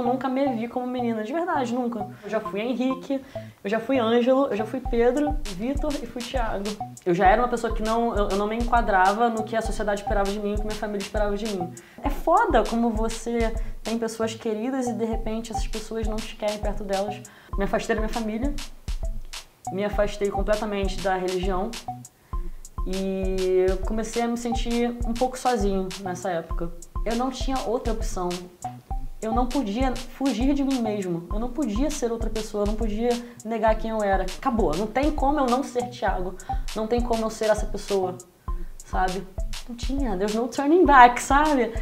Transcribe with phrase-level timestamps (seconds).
[0.00, 2.08] Eu nunca me vi como menina, de verdade, nunca.
[2.24, 3.22] Eu já fui Henrique,
[3.62, 6.64] eu já fui Ângelo, eu já fui Pedro, Vitor e fui Thiago.
[7.04, 10.00] Eu já era uma pessoa que não, eu, não me enquadrava no que a sociedade
[10.00, 11.70] esperava de mim, o que minha família esperava de mim.
[12.02, 16.58] É foda como você tem pessoas queridas e de repente essas pessoas não te querem
[16.58, 17.20] perto delas.
[17.58, 18.54] Me afastei da minha família,
[19.70, 21.70] me afastei completamente da religião
[22.86, 26.72] e comecei a me sentir um pouco sozinho nessa época.
[27.04, 28.30] Eu não tinha outra opção.
[29.22, 31.26] Eu não podia fugir de mim mesmo.
[31.32, 32.62] Eu não podia ser outra pessoa.
[32.62, 33.10] Eu não podia
[33.44, 34.24] negar quem eu era.
[34.24, 34.74] Acabou.
[34.76, 36.34] Não tem como eu não ser Thiago.
[36.74, 38.16] Não tem como eu ser essa pessoa.
[38.78, 39.26] Sabe?
[39.68, 40.16] Não tinha.
[40.16, 41.74] There's no turning back, sabe?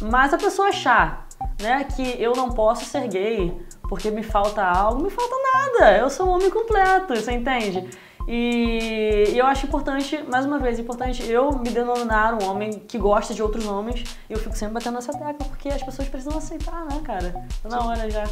[0.00, 1.26] Mas a pessoa achar
[1.60, 5.96] né, que eu não posso ser gay porque me falta algo, me falta nada.
[5.98, 7.88] Eu sou um homem completo, você entende?
[8.26, 13.34] E, eu acho importante, mais uma vez, importante eu me denominar um homem que gosta
[13.34, 14.16] de outros homens.
[14.28, 17.34] E eu fico sempre batendo nessa tecla, porque as pessoas precisam aceitar, né, cara?
[17.62, 18.24] Tá na hora já.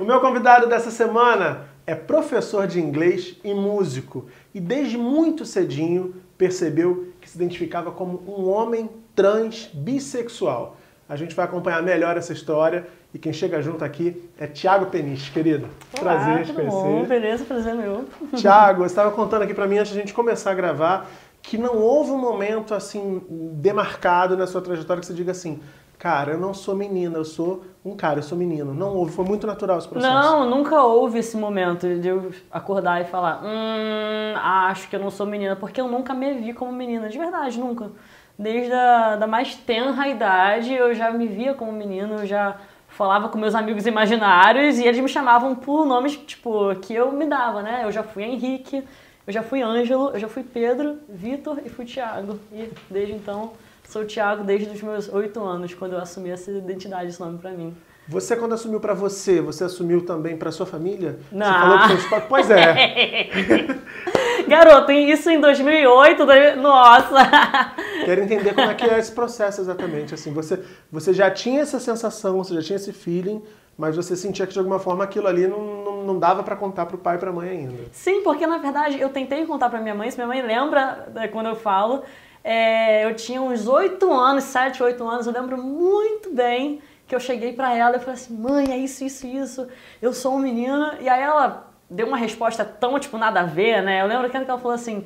[0.00, 4.26] O meu convidado dessa semana é professor de inglês e músico.
[4.52, 10.76] E desde muito cedinho percebeu que se identificava como um homem trans bissexual.
[11.08, 15.30] A gente vai acompanhar melhor essa história e quem chega junto aqui é Tiago Peniche,
[15.30, 15.68] querido.
[16.00, 16.76] Olá, prazer te conhecer.
[16.76, 18.06] Bom, beleza, prazer meu.
[18.34, 21.10] Tiago, você estava contando aqui para mim antes de a gente começar a gravar
[21.42, 25.60] que não houve um momento assim demarcado na sua trajetória que você diga assim,
[25.98, 28.72] cara, eu não sou menina, eu sou um cara, eu sou menino.
[28.72, 30.12] Não houve, foi muito natural esse processo.
[30.12, 35.10] Não, nunca houve esse momento de eu acordar e falar, hum, acho que eu não
[35.10, 37.90] sou menina, porque eu nunca me vi como menina, de verdade, nunca.
[38.38, 42.56] Desde a da mais tenra idade eu já me via como menino, eu já
[43.02, 47.26] falava com meus amigos imaginários e eles me chamavam por nomes, tipo, que eu me
[47.26, 47.80] dava, né?
[47.82, 48.84] Eu já fui Henrique,
[49.26, 52.38] eu já fui Ângelo, eu já fui Pedro, Vitor e fui Tiago.
[52.52, 53.54] E desde então
[53.88, 57.50] sou Tiago desde os meus oito anos, quando eu assumi essa identidade, esse nome para
[57.50, 57.76] mim.
[58.06, 61.18] Você, quando assumiu para você, você assumiu também para sua família?
[61.32, 61.46] Não.
[61.46, 62.24] Você falou que seus pais...
[62.28, 63.66] Pois é.
[64.46, 66.24] Garoto, isso em 2008,
[66.60, 67.72] nossa!
[68.04, 70.14] Quero entender como é que é esse processo exatamente.
[70.14, 73.42] Assim, você, você já tinha essa sensação, você já tinha esse feeling,
[73.76, 76.86] mas você sentia que de alguma forma aquilo ali não, não, não dava para contar
[76.86, 77.84] para o pai e para mãe ainda.
[77.92, 81.28] Sim, porque na verdade eu tentei contar para minha mãe, se minha mãe lembra né,
[81.28, 82.02] quando eu falo,
[82.44, 87.20] é, eu tinha uns 8 anos, 7, 8 anos, eu lembro muito bem que eu
[87.20, 89.68] cheguei para ela e falei assim, mãe, é isso, isso, isso,
[90.00, 93.82] eu sou um menino, e aí ela deu uma resposta tão, tipo, nada a ver,
[93.82, 94.00] né?
[94.00, 95.04] Eu lembro que ela falou assim,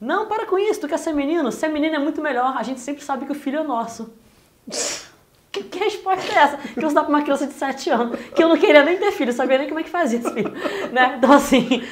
[0.00, 1.50] não, para com isso, tu quer ser menino?
[1.50, 4.12] Ser menino é muito melhor, a gente sempre sabe que o filho é nosso.
[5.50, 6.56] Que, que, resposta é essa?
[6.58, 9.10] Que eu dá pra uma criança de 7 anos, que eu não queria nem ter
[9.12, 10.52] filho, sabia nem como é que fazia esse filho,
[10.92, 11.14] né?
[11.16, 11.82] Então assim,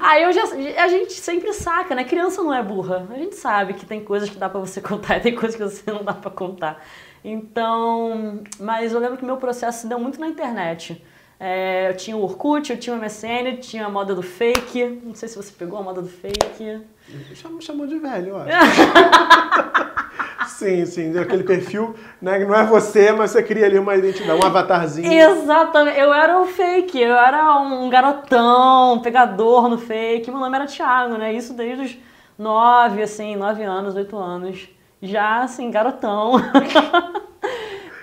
[0.00, 0.44] aí eu já,
[0.80, 2.04] a gente sempre saca, né?
[2.04, 5.16] Criança não é burra, a gente sabe que tem coisas que dá para você contar
[5.16, 6.80] e tem coisas que você não dá para contar.
[7.24, 11.04] Então, mas eu lembro que meu processo se deu muito na internet.
[11.42, 15.00] É, eu tinha o Orkut, eu tinha o MSN, tinha a moda do fake.
[15.02, 16.82] Não sei se você pegou a moda do fake.
[17.34, 18.44] Chamou, chamou de velho, ó.
[20.46, 22.38] sim, sim, aquele perfil, né?
[22.38, 25.10] Que não é você, mas você cria ali uma identidade, um avatarzinho.
[25.10, 30.30] Exatamente, eu era o fake, eu era um garotão, um pegador no fake.
[30.30, 31.32] Meu nome era Thiago, né?
[31.32, 31.98] Isso desde os
[32.38, 34.68] nove, assim, nove anos, oito anos.
[35.00, 36.32] Já, assim, garotão.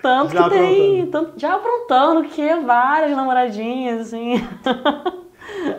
[0.07, 1.05] Tanto já que tem.
[1.07, 4.35] Tanto, já aprontando que várias namoradinhas, assim.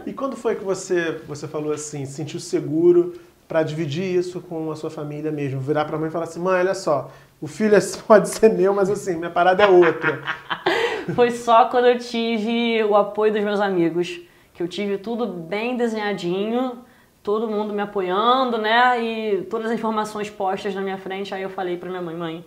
[0.05, 3.15] E quando foi que você, você falou assim, sentiu seguro
[3.49, 5.61] para dividir isso com a sua família mesmo?
[5.61, 8.75] Virar pra mãe e falar assim, mãe, olha só, o filho é, pode ser meu,
[8.75, 10.21] mas assim, minha parada é outra.
[11.17, 14.21] foi só quando eu tive o apoio dos meus amigos,
[14.53, 16.81] que eu tive tudo bem desenhadinho,
[17.23, 19.03] todo mundo me apoiando, né?
[19.03, 22.45] E todas as informações postas na minha frente, aí eu falei pra minha mãe, mãe,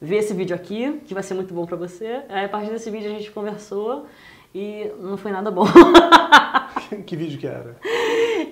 [0.00, 2.22] vê esse vídeo aqui, que vai ser muito bom para você.
[2.28, 4.06] Aí, a partir desse vídeo a gente conversou
[4.54, 5.64] e não foi nada bom.
[7.06, 7.76] que vídeo que era?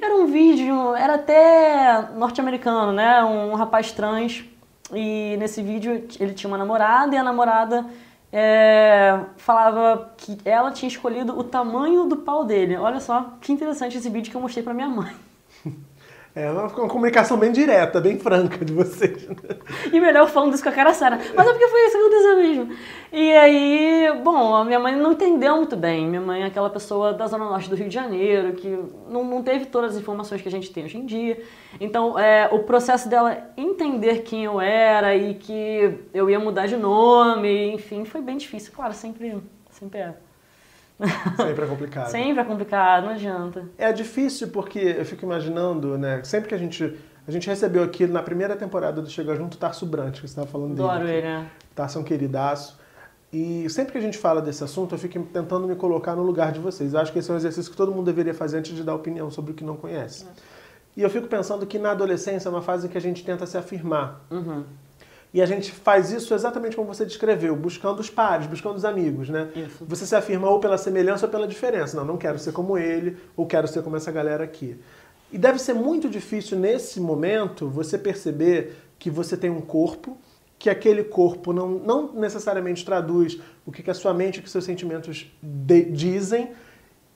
[0.01, 3.25] Era um vídeo, era até norte-americano, né?
[3.25, 4.45] Um rapaz trans.
[4.93, 7.85] E nesse vídeo ele tinha uma namorada e a namorada
[8.33, 12.77] é, falava que ela tinha escolhido o tamanho do pau dele.
[12.77, 15.15] Olha só que interessante esse vídeo que eu mostrei pra minha mãe.
[16.39, 19.27] É uma, uma, comunicação bem direta, bem franca de vocês.
[19.93, 21.19] E melhor falando isso com a cara séria.
[21.35, 22.77] Mas é porque foi isso que aconteceu mesmo.
[23.13, 26.07] E aí, bom, a minha mãe não entendeu muito bem.
[26.07, 28.69] Minha mãe é aquela pessoa da Zona Norte do Rio de Janeiro, que
[29.09, 31.43] não, não teve todas as informações que a gente tem hoje em dia.
[31.81, 36.77] Então, é, o processo dela entender quem eu era e que eu ia mudar de
[36.77, 38.73] nome, enfim, foi bem difícil.
[38.75, 39.39] Claro, sempre,
[39.71, 40.28] sempre é.
[41.37, 42.11] Sempre é complicado.
[42.11, 43.65] sempre é complicado, não adianta.
[43.79, 46.23] É difícil porque eu fico imaginando, né?
[46.25, 49.59] Sempre que a gente A gente recebeu aqui na primeira temporada do Chega Junto o
[49.59, 50.89] Tarso Brant, que você estava falando dele.
[50.89, 51.47] Adoro ele, né?
[51.75, 52.79] Tarso é um queridaço.
[53.31, 56.51] E sempre que a gente fala desse assunto, eu fico tentando me colocar no lugar
[56.53, 56.95] de vocês.
[56.95, 58.95] Eu acho que esse é um exercício que todo mundo deveria fazer antes de dar
[58.95, 60.27] opinião sobre o que não conhece.
[60.97, 63.45] E eu fico pensando que na adolescência é uma fase em que a gente tenta
[63.47, 64.25] se afirmar.
[64.31, 64.65] Uhum.
[65.33, 69.29] E a gente faz isso exatamente como você descreveu, buscando os pares, buscando os amigos,
[69.29, 69.51] né?
[69.55, 69.85] Isso.
[69.87, 71.97] Você se afirma ou pela semelhança ou pela diferença.
[71.97, 74.77] Não, não quero ser como ele, ou quero ser como essa galera aqui.
[75.31, 80.17] E deve ser muito difícil nesse momento você perceber que você tem um corpo,
[80.59, 84.43] que aquele corpo não, não necessariamente traduz o que, que a sua mente e o
[84.43, 86.51] que seus sentimentos de- dizem,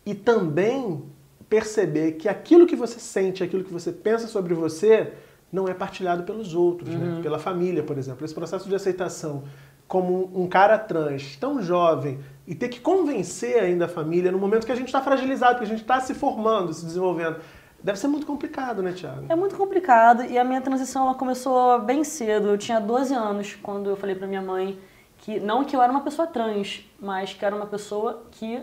[0.04, 1.02] e também
[1.48, 5.12] perceber que aquilo que você sente, aquilo que você pensa sobre você,
[5.52, 7.20] não é partilhado pelos outros, né?
[7.22, 8.24] pela família, por exemplo.
[8.24, 9.44] Esse processo de aceitação
[9.86, 14.64] como um cara trans tão jovem e ter que convencer ainda a família no momento
[14.64, 17.36] que a gente está fragilizado, que a gente está se formando, se desenvolvendo.
[17.82, 19.26] Deve ser muito complicado, né, Thiago?
[19.28, 22.48] É muito complicado e a minha transição ela começou bem cedo.
[22.48, 24.78] Eu tinha 12 anos quando eu falei pra minha mãe
[25.18, 28.62] que não que eu era uma pessoa trans, mas que era uma pessoa que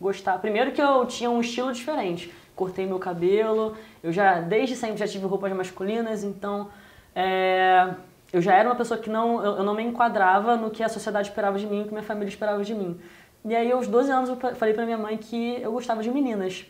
[0.00, 0.38] gostava.
[0.38, 2.32] Primeiro que eu tinha um estilo diferente.
[2.56, 6.68] Cortei meu cabelo, eu já desde sempre já tive roupas masculinas, então
[7.14, 7.88] é,
[8.32, 10.88] eu já era uma pessoa que não eu, eu não me enquadrava no que a
[10.88, 13.00] sociedade esperava de mim, o que minha família esperava de mim.
[13.44, 16.10] E aí aos 12 anos eu fa- falei pra minha mãe que eu gostava de
[16.10, 16.64] meninas.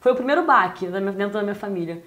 [0.00, 2.02] Foi o primeiro baque dentro da minha família.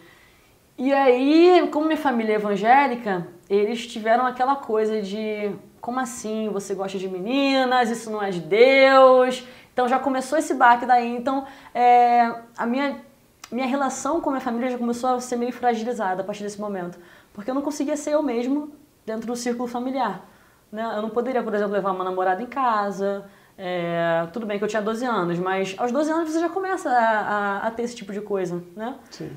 [0.78, 5.52] E aí, como minha família é evangélica, eles tiveram aquela coisa de
[5.82, 9.46] como assim você gosta de meninas, isso não é de Deus.
[9.74, 11.16] Então já começou esse baque daí.
[11.16, 12.98] Então é, a minha,
[13.52, 16.60] minha relação com a minha família já começou a ser meio fragilizada a partir desse
[16.60, 17.00] momento.
[17.34, 18.72] Porque eu não conseguia ser eu mesmo
[19.06, 20.26] dentro do círculo familiar.
[20.72, 20.84] Né?
[20.96, 23.26] Eu não poderia, por exemplo, levar uma namorada em casa.
[23.58, 26.90] É, tudo bem que eu tinha 12 anos, mas aos 12 anos você já começa
[26.90, 27.20] a,
[27.64, 28.96] a- a ter esse tipo de coisa, né?
[29.12, 29.32] Sim.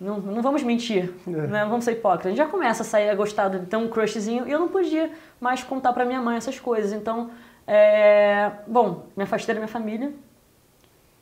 [0.00, 1.30] Não, não vamos mentir, É.
[1.30, 1.62] né?
[1.62, 2.26] Não vamos ser hipócritas.
[2.26, 4.68] A gente já começa a sair a gostar de ter um crushzinho e eu não
[4.68, 5.10] podia
[5.40, 6.92] mais contar pra minha mãe essas coisas.
[6.92, 7.30] Então,
[7.66, 8.50] é...
[8.66, 10.12] bom, me afastei da minha família,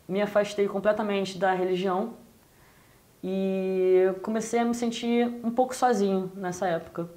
[0.09, 2.15] me afastei completamente da religião
[3.23, 7.09] e comecei a me sentir um pouco sozinho nessa época.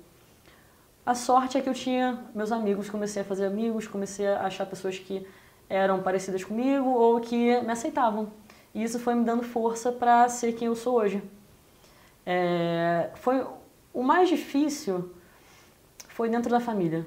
[1.06, 4.66] A sorte é que eu tinha meus amigos, comecei a fazer amigos, comecei a achar
[4.66, 5.26] pessoas que
[5.70, 8.32] eram parecidas comigo ou que me aceitavam.
[8.74, 11.22] E isso foi me dando força para ser quem eu sou hoje.
[12.26, 13.46] É, foi
[13.94, 15.12] o mais difícil
[16.08, 17.06] foi dentro da família,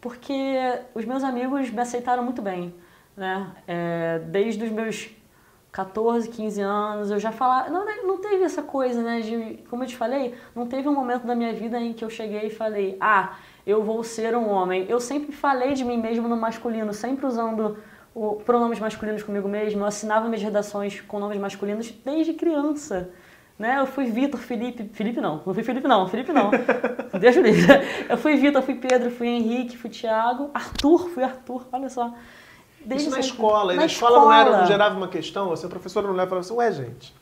[0.00, 0.56] porque
[0.94, 2.74] os meus amigos me aceitaram muito bem,
[3.16, 3.52] né?
[3.66, 5.08] É, desde os meus
[5.76, 7.68] 14, 15 anos, eu já falava.
[7.68, 9.20] Não, não teve essa coisa, né?
[9.20, 12.08] De, como eu te falei, não teve um momento da minha vida em que eu
[12.08, 13.34] cheguei e falei, ah,
[13.66, 14.86] eu vou ser um homem.
[14.88, 17.76] Eu sempre falei de mim mesmo no masculino, sempre usando
[18.14, 19.82] o, pronomes masculinos comigo mesmo.
[19.82, 23.10] Eu assinava minhas redações com nomes masculinos desde criança.
[23.58, 23.78] Né?
[23.78, 24.88] Eu fui Vitor, Felipe.
[24.94, 26.52] Felipe não, não fui Felipe não, Felipe não.
[27.20, 27.66] Deixa eu livre.
[28.08, 32.14] Eu fui Vitor, fui Pedro, fui Henrique, fui Thiago, Arthur, fui Arthur, olha só.
[32.94, 33.20] Isso na sempre.
[33.20, 33.74] escola.
[33.74, 35.52] E na, escola, não, era, não gerava uma questão?
[35.52, 37.14] Assim, a professora não leva e falava assim, ué, gente,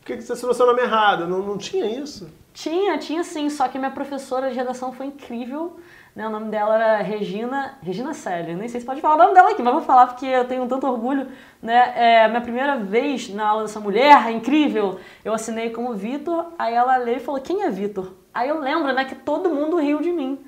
[0.00, 1.26] por que você assinou seu nome errado?
[1.26, 2.28] Não, não tinha isso?
[2.52, 5.76] Tinha, tinha sim, só que minha professora de redação foi incrível.
[6.14, 6.26] Né?
[6.26, 8.54] O nome dela era Regina, Regina Selle.
[8.54, 10.66] Nem sei se pode falar o nome dela aqui, mas vou falar porque eu tenho
[10.66, 11.28] tanto orgulho.
[11.60, 11.92] Né?
[11.96, 16.96] É, minha primeira vez na aula dessa mulher, incrível, eu assinei como Vitor, aí ela
[16.98, 18.12] leu e falou, quem é Vitor?
[18.32, 20.38] Aí eu lembro né, que todo mundo riu de mim.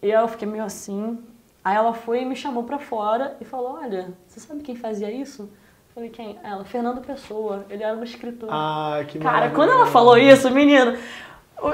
[0.00, 1.18] E eu fiquei meio assim.
[1.64, 5.10] Aí ela foi e me chamou pra fora e falou, olha, você sabe quem fazia
[5.10, 5.42] isso?
[5.42, 6.38] Eu falei, quem?
[6.42, 8.48] Ela, Fernando Pessoa, ele era um escritor.
[8.50, 10.96] Ah, que Cara, quando ela falou isso, menino,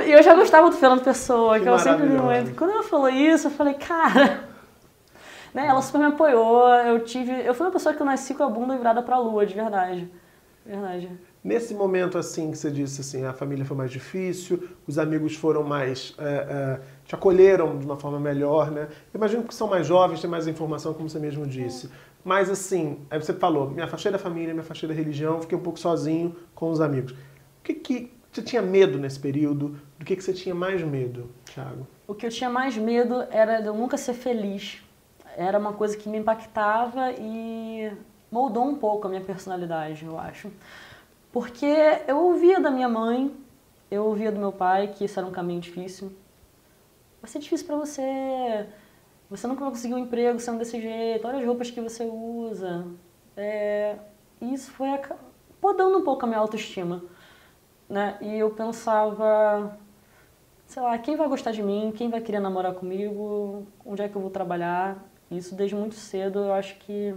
[0.00, 2.25] eu já gostava do Fernando Pessoa, Que que, eu sempre maravilhoso.
[2.25, 2.54] muito.
[2.54, 4.47] Quando ela falou isso, eu falei, cara.
[5.54, 7.33] Né, ela super me apoiou, eu tive.
[7.33, 10.07] Eu fui uma pessoa que eu nasci com a bunda virada pra lua, de verdade.
[10.64, 11.11] Verdade.
[11.42, 15.62] Nesse momento, assim, que você disse assim, a família foi mais difícil, os amigos foram
[15.62, 16.14] mais...
[16.18, 18.86] é, é, te acolheram de uma forma melhor, né?
[19.14, 21.90] Imagino que são mais jovens, têm mais informação, como você mesmo disse.
[22.22, 25.62] Mas, assim, aí você falou, me afastei da família, me afastei da religião, fiquei um
[25.62, 27.12] pouco sozinho com os amigos.
[27.12, 27.16] O
[27.64, 29.80] que que você tinha medo nesse período?
[29.98, 31.88] Do que que você tinha mais medo, Thiago?
[32.06, 34.82] O que eu tinha mais medo era de eu nunca ser feliz.
[35.34, 37.90] Era uma coisa que me impactava e
[38.30, 40.50] moldou um pouco a minha personalidade, eu acho.
[41.32, 41.74] Porque
[42.06, 43.34] eu ouvia da minha mãe,
[43.90, 46.12] eu ouvia do meu pai que isso era um caminho difícil.
[47.20, 48.66] Vai ser difícil pra você.
[49.30, 51.26] Você nunca vai conseguir um emprego sendo desse jeito.
[51.26, 52.87] Olha as roupas que você usa.
[53.37, 53.96] É,
[54.40, 54.88] isso foi
[55.60, 57.02] podando um pouco a minha autoestima.
[57.88, 58.18] Né?
[58.20, 59.78] E eu pensava,
[60.66, 64.16] sei lá, quem vai gostar de mim, quem vai querer namorar comigo, onde é que
[64.16, 65.04] eu vou trabalhar.
[65.30, 67.14] Isso desde muito cedo eu acho que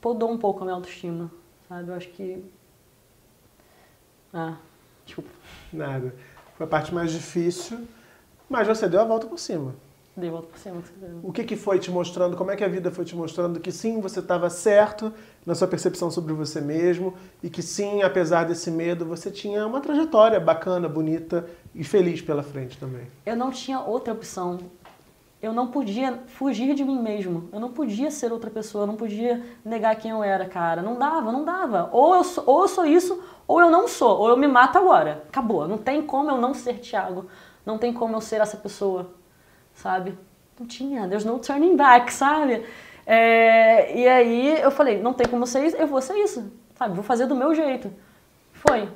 [0.00, 1.30] podou um pouco a minha autoestima,
[1.68, 1.88] sabe?
[1.88, 2.44] Eu acho que.
[4.32, 4.56] Ah,
[5.04, 5.30] Desculpa.
[5.72, 6.14] Nada.
[6.56, 7.86] Foi a parte mais difícil,
[8.52, 9.74] mas você deu a volta por cima.
[10.14, 10.82] Dei volta por cima.
[11.22, 13.72] O que, que foi te mostrando, como é que a vida foi te mostrando que
[13.72, 15.10] sim, você estava certo
[15.46, 19.80] na sua percepção sobre você mesmo e que sim, apesar desse medo, você tinha uma
[19.80, 23.06] trajetória bacana, bonita e feliz pela frente também.
[23.24, 24.58] Eu não tinha outra opção.
[25.40, 27.48] Eu não podia fugir de mim mesmo.
[27.50, 28.82] Eu não podia ser outra pessoa.
[28.82, 30.82] Eu não podia negar quem eu era, cara.
[30.82, 31.88] Não dava, não dava.
[31.90, 34.20] Ou eu sou, ou eu sou isso, ou eu não sou.
[34.20, 35.24] Ou eu me mato agora.
[35.28, 35.66] Acabou.
[35.66, 37.26] Não tem como eu não ser Thiago.
[37.64, 39.14] Não tem como eu ser essa pessoa,
[39.74, 40.16] sabe?
[40.58, 41.08] Não tinha.
[41.08, 42.64] There's no turning back, sabe?
[43.06, 46.94] É, e aí eu falei, não tem como ser isso, eu vou ser isso, sabe?
[46.94, 47.92] Vou fazer do meu jeito.
[48.52, 48.88] Foi.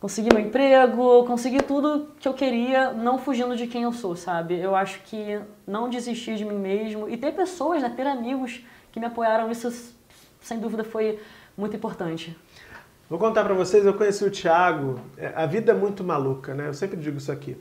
[0.00, 4.58] Consegui meu emprego, consegui tudo que eu queria, não fugindo de quem eu sou, sabe?
[4.58, 8.62] Eu acho que não desistir de mim mesmo e ter pessoas, né, ter amigos
[8.92, 9.94] que me apoiaram, isso
[10.42, 11.18] sem dúvida foi
[11.56, 12.36] muito importante.
[13.08, 16.68] Vou contar pra vocês, eu conheci o Thiago, é, a vida é muito maluca, né?
[16.68, 17.56] Eu sempre digo isso aqui.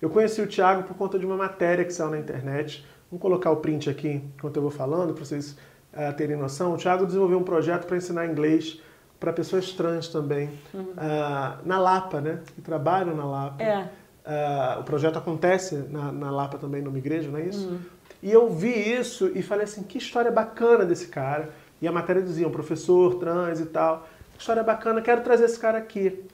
[0.00, 2.84] Eu conheci o Thiago por conta de uma matéria que saiu na internet.
[3.10, 5.56] Vamos colocar o print aqui enquanto eu vou falando, para vocês
[5.92, 6.74] eh, terem noção.
[6.74, 8.80] O Thiago desenvolveu um projeto para ensinar inglês
[9.18, 10.50] para pessoas trans também,
[10.96, 12.40] ah, na Lapa, né?
[12.54, 13.62] Que trabalham na Lapa.
[13.62, 13.88] É.
[14.24, 17.78] Ah, o projeto acontece na, na Lapa também, numa igreja, não é isso?
[18.22, 21.50] E eu vi isso e falei assim, que história bacana desse cara.
[21.80, 24.06] E a matéria dizia, um professor trans e tal.
[24.38, 26.24] História bacana, quero trazer esse cara aqui.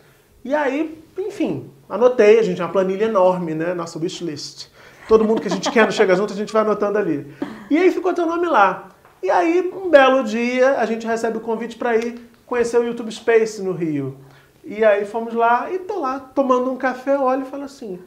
[0.44, 3.74] E aí, enfim, anotei, a gente tem uma planilha enorme, né?
[3.74, 4.68] Nossa wishlist.
[5.06, 7.32] Todo mundo que a gente quer no Chega Junto, a gente vai anotando ali.
[7.70, 8.88] E aí ficou teu nome lá.
[9.22, 13.10] E aí, um belo dia, a gente recebe o convite para ir conhecer o YouTube
[13.12, 14.16] Space no Rio.
[14.64, 17.98] E aí fomos lá e tô lá tomando um café, olho e falo assim,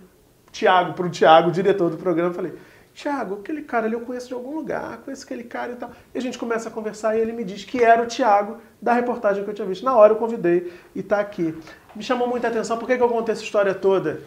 [0.51, 2.53] Tiago, pro Tiago, diretor do programa, falei,
[2.95, 5.91] Tiago, aquele cara ali eu conheço de algum lugar, conheço aquele cara e tal.
[6.13, 8.93] E a gente começa a conversar e ele me diz que era o Tiago da
[8.93, 9.83] reportagem que eu tinha visto.
[9.83, 11.53] Na hora eu convidei e tá aqui.
[11.93, 14.21] Me chamou muita atenção, por que, que eu contei essa história toda?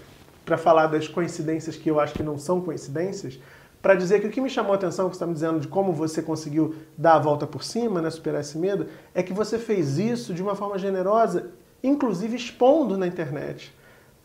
[0.45, 3.41] Para falar das coincidências que eu acho que não são coincidências,
[3.81, 5.69] para dizer que o que me chamou a atenção, que você está me dizendo de
[5.69, 9.59] como você conseguiu dar a volta por cima, né, superar esse medo, é que você
[9.59, 13.75] fez isso de uma forma generosa, inclusive expondo na internet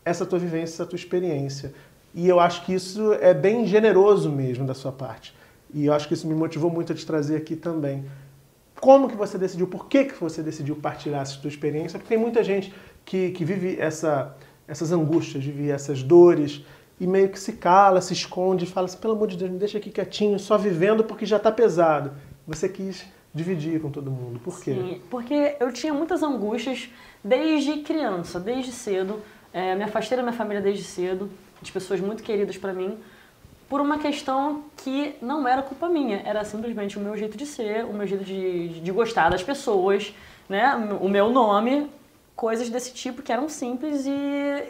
[0.04, 1.72] essa tua vivência, essa tua experiência.
[2.14, 5.34] E eu acho que isso é bem generoso mesmo da sua parte.
[5.72, 8.04] E eu acho que isso me motivou muito a te trazer aqui também.
[8.80, 11.98] Como que você decidiu, por que, que você decidiu partilhar essa tua experiência?
[11.98, 12.72] Porque tem muita gente
[13.04, 14.36] que, que vive essa,
[14.68, 16.64] essas angústias, vive essas dores,
[17.00, 19.78] e meio que se cala, se esconde, fala assim, pelo amor de Deus, me deixa
[19.78, 22.12] aqui quietinho, só vivendo porque já está pesado.
[22.46, 23.04] Você quis
[23.34, 24.38] dividir com todo mundo.
[24.38, 24.74] Por quê?
[24.74, 26.88] Sim, porque eu tinha muitas angústias
[27.22, 29.20] desde criança, desde cedo.
[29.52, 31.30] É, me afastei da minha família desde cedo,
[31.64, 32.98] de pessoas muito queridas para mim,
[33.68, 37.84] por uma questão que não era culpa minha, era simplesmente o meu jeito de ser,
[37.84, 40.14] o meu jeito de, de gostar das pessoas,
[40.48, 40.74] né?
[41.00, 41.90] O meu nome,
[42.36, 44.12] coisas desse tipo que eram simples e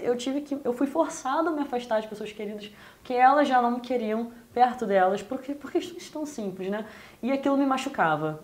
[0.03, 2.71] eu tive que eu fui forçado a me afastar de pessoas queridas
[3.03, 6.87] que elas já não me queriam perto delas porque por questões tão simples, né?
[7.23, 8.43] E aquilo me machucava.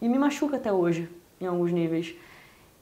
[0.00, 1.08] E me machuca até hoje
[1.40, 2.14] em alguns níveis.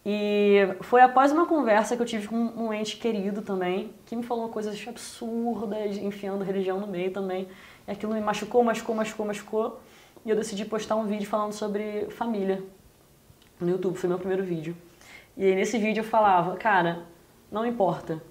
[0.05, 4.23] E foi após uma conversa que eu tive com um ente querido também, que me
[4.23, 7.49] falou coisas absurdas, enfiando religião no meio também.
[7.87, 9.81] E aquilo me machucou, machucou, machucou, machucou.
[10.25, 12.63] E eu decidi postar um vídeo falando sobre família
[13.61, 14.77] no YouTube, foi meu primeiro vídeo.
[15.37, 17.03] E aí nesse vídeo eu falava, cara,
[17.51, 18.23] não importa.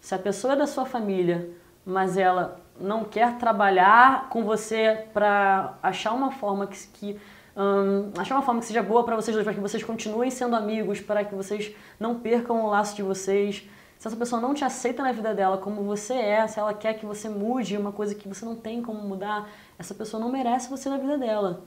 [0.00, 1.48] Se a pessoa é da sua família,
[1.84, 7.20] mas ela não quer trabalhar com você para achar uma forma que, que
[7.56, 10.56] hum, achar uma forma que seja boa para vocês dois, para que vocês continuem sendo
[10.56, 13.68] amigos, para que vocês não percam o laço de vocês.
[13.98, 16.94] Se essa pessoa não te aceita na vida dela como você é, se ela quer
[16.94, 20.68] que você mude uma coisa que você não tem como mudar, essa pessoa não merece
[20.68, 21.62] você na vida dela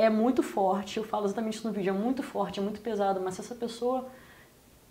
[0.00, 3.20] é muito forte, eu falo exatamente isso no vídeo, é muito forte, é muito pesado,
[3.20, 4.08] mas se essa pessoa,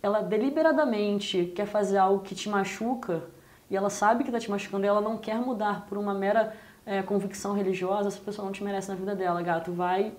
[0.04, 3.24] ela deliberadamente quer fazer algo que te machuca,
[3.70, 6.54] e ela sabe que está te machucando, e ela não quer mudar por uma mera
[6.86, 9.72] é, convicção religiosa, essa pessoa não te merece na vida dela, gato.
[9.72, 10.14] Vai,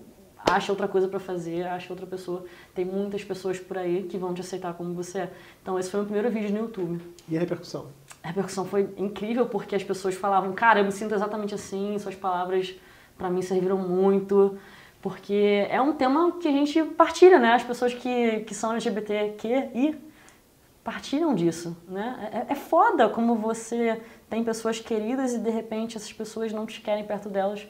[0.49, 2.45] acha outra coisa para fazer, acha outra pessoa.
[2.75, 5.33] Tem muitas pessoas por aí que vão te aceitar como você é.
[5.63, 7.03] Então, esse foi o meu primeiro vídeo no YouTube.
[7.29, 7.87] E a repercussão?
[8.23, 12.15] A repercussão foi incrível porque as pessoas falavam, cara, eu me sinto exatamente assim, suas
[12.15, 12.75] palavras
[13.19, 14.57] para mim serviram muito
[15.03, 17.55] porque é um tema que a gente partilha, né?
[17.55, 20.10] As pessoas que, que são LGBTQI
[20.83, 22.47] partilham disso, né?
[22.49, 26.81] É, é foda como você tem pessoas queridas e de repente essas pessoas não te
[26.81, 27.67] querem perto delas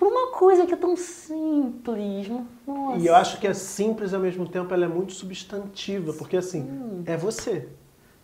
[0.00, 2.30] por uma coisa que é tão simples.
[2.66, 2.98] Nossa.
[2.98, 6.62] E eu acho que é simples ao mesmo tempo, ela é muito substantiva, porque assim,
[6.62, 7.02] Sim.
[7.04, 7.68] é você.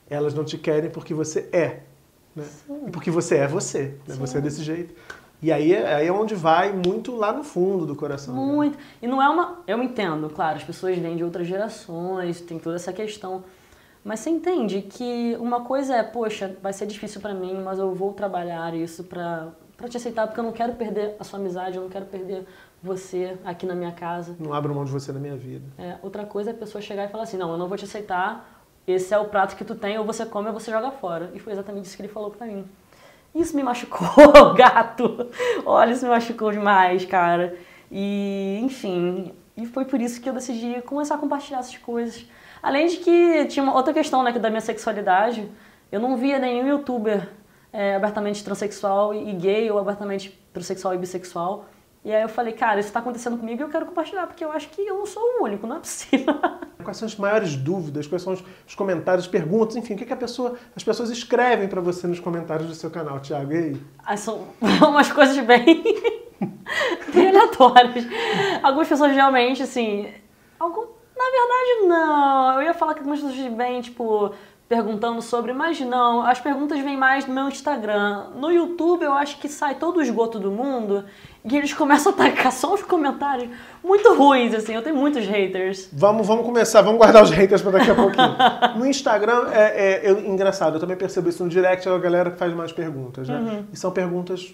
[0.08, 1.80] Elas não te querem porque você é.
[2.34, 2.44] Né?
[2.86, 3.94] E porque você é você.
[4.08, 4.14] Né?
[4.14, 4.94] Você é desse jeito.
[5.42, 8.34] E aí, é, aí é onde vai muito lá no fundo do coração.
[8.34, 8.40] Né?
[8.40, 8.78] Muito.
[8.78, 8.84] Né?
[9.02, 9.58] E não é uma.
[9.66, 13.44] Eu entendo, claro, as pessoas vêm de outras gerações, tem toda essa questão.
[14.06, 17.92] Mas você entende que uma coisa é, poxa, vai ser difícil para mim, mas eu
[17.92, 21.76] vou trabalhar isso pra, pra te aceitar, porque eu não quero perder a sua amizade,
[21.76, 22.46] eu não quero perder
[22.80, 24.36] você aqui na minha casa.
[24.38, 25.64] Não abro mão de você na minha vida.
[25.76, 27.84] É, outra coisa é a pessoa chegar e falar assim, não, eu não vou te
[27.84, 31.32] aceitar, esse é o prato que tu tem, ou você come ou você joga fora.
[31.34, 32.64] E foi exatamente isso que ele falou pra mim.
[33.34, 35.30] Isso me machucou, gato.
[35.64, 37.56] Olha, isso me machucou demais, cara.
[37.90, 42.24] E, enfim, e foi por isso que eu decidi começar a compartilhar essas coisas.
[42.66, 45.48] Além de que tinha uma outra questão, né, que da minha sexualidade.
[45.92, 47.28] Eu não via nenhum youtuber
[47.72, 51.66] é, abertamente transexual e gay ou abertamente transexual e bissexual.
[52.04, 54.50] E aí eu falei, cara, isso está acontecendo comigo e eu quero compartilhar, porque eu
[54.50, 56.34] acho que eu não sou o único, não é possível.
[56.82, 60.16] Quais são as maiores dúvidas, quais são os comentários, perguntas, enfim, o que, que a
[60.16, 63.52] pessoa, as pessoas escrevem para você nos comentários do seu canal, Thiago?
[63.52, 63.82] E aí?
[64.04, 64.44] Ah, são
[64.88, 65.82] umas coisas bem,
[67.12, 68.04] bem aleatórias.
[68.62, 70.12] Algumas pessoas realmente, assim.
[70.60, 70.95] Algum...
[71.16, 72.54] Na verdade, não.
[72.54, 74.34] Eu ia falar que algumas pessoas bem, tipo,
[74.68, 78.30] perguntando sobre, mas não, as perguntas vêm mais no meu Instagram.
[78.34, 81.04] No YouTube eu acho que sai todo o esgoto do mundo
[81.44, 83.48] e eles começam a atacar só os comentários
[83.82, 85.88] muito ruins, assim, eu tenho muitos haters.
[85.92, 88.36] Vamos, vamos começar, vamos guardar os haters para daqui a pouquinho.
[88.76, 92.32] no Instagram, é, é, é, engraçado, eu também percebo isso no direct, é a galera
[92.32, 93.38] que faz mais perguntas, né?
[93.38, 93.64] Uhum.
[93.72, 94.52] E são perguntas,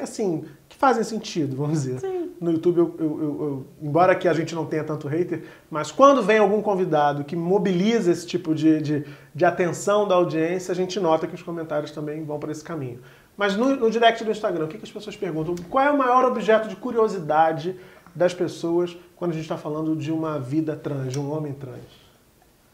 [0.00, 2.00] assim, que fazem sentido, vamos dizer.
[2.00, 2.32] Sim.
[2.40, 6.22] No YouTube, eu, eu, eu, embora que a gente não tenha tanto hater, mas quando
[6.22, 10.98] vem algum convidado que mobiliza esse tipo de, de, de atenção da audiência, a gente
[10.98, 13.00] nota que os comentários também vão para esse caminho.
[13.36, 15.54] Mas no, no direct do Instagram, o que, que, as pessoas perguntam?
[15.70, 17.76] Qual é o maior objeto de curiosidade
[18.14, 22.02] das pessoas quando a gente está falando de uma vida trans, de um homem trans?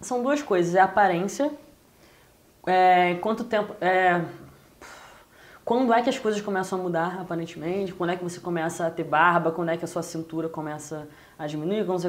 [0.01, 0.75] São duas coisas.
[0.75, 1.51] É a aparência.
[2.67, 3.75] É, quanto tempo.
[3.81, 4.25] É,
[5.69, 7.93] quando é que as coisas começam a mudar, aparentemente?
[7.93, 9.51] Quando é que você começa a ter barba?
[9.51, 11.07] Quando é que a sua cintura começa
[11.39, 11.85] a diminuir?
[11.85, 12.09] Quando você...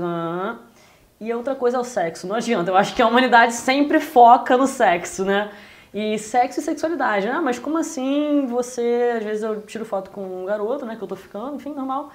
[1.20, 2.26] E outra coisa é o sexo.
[2.26, 2.72] Não adianta.
[2.72, 5.52] Eu acho que a humanidade sempre foca no sexo, né?
[5.94, 7.28] E sexo e sexualidade.
[7.28, 9.16] Ah, mas como assim você.
[9.18, 10.96] Às vezes eu tiro foto com um garoto, né?
[10.96, 12.14] Que eu tô ficando, enfim, normal.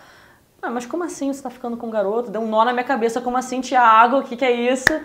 [0.63, 2.31] Ah, mas como assim você tá ficando com um garoto?
[2.31, 4.21] Deu um nó na minha cabeça, como assim, Tiago?
[4.21, 4.99] O que, que é isso?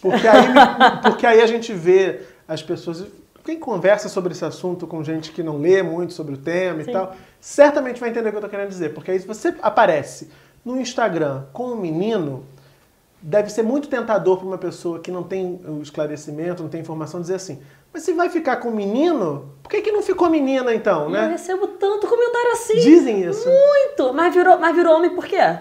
[0.00, 0.46] Porque aí,
[1.02, 3.04] porque aí a gente vê as pessoas.
[3.44, 6.90] Quem conversa sobre esse assunto com gente que não lê muito sobre o tema Sim.
[6.90, 8.94] e tal, certamente vai entender o que eu tô querendo dizer.
[8.94, 10.30] Porque aí se você aparece
[10.64, 12.46] no Instagram com um menino,
[13.20, 17.20] deve ser muito tentador para uma pessoa que não tem o esclarecimento, não tem informação,
[17.20, 17.60] dizer assim:
[17.92, 21.26] mas se vai ficar com menino, por que, que não ficou menina então, né?
[21.26, 22.80] Eu recebo tanto comentário assim.
[22.80, 23.46] Dizem isso.
[23.46, 24.12] Muito!
[24.14, 25.58] Mas virou, mas virou homem por quê?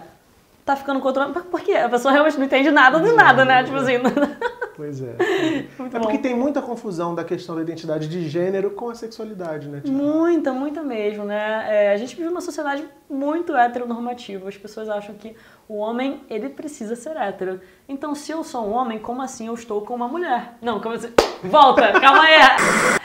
[0.65, 1.33] Tá ficando com outro homem?
[1.33, 1.73] Por quê?
[1.73, 3.63] A pessoa realmente não entende nada de nada, né?
[3.63, 3.97] Tipo assim.
[4.75, 5.15] Pois é.
[5.77, 9.67] Muito é porque tem muita confusão da questão da identidade de gênero com a sexualidade,
[9.67, 9.83] né?
[9.85, 11.65] Muita, muita mesmo, né?
[11.67, 14.49] É, a gente vive uma sociedade muito heteronormativa.
[14.49, 15.35] As pessoas acham que
[15.67, 17.61] o homem, ele precisa ser hétero.
[17.87, 20.55] Então, se eu sou um homem, como assim eu estou com uma mulher?
[20.61, 21.11] Não, como assim?
[21.43, 22.39] Volta, calma aí.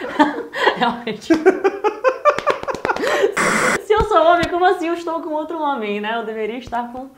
[0.77, 1.35] Realmente.
[3.85, 6.17] se eu sou homem, como assim eu estou com outro homem, né?
[6.17, 7.09] Eu deveria estar com...